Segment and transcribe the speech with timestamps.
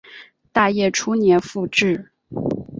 [0.51, 2.09] 大业初年复置。